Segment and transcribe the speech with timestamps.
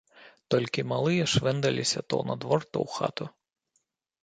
[0.53, 3.25] Толькі малыя швэндаліся то на двор, то ў хату.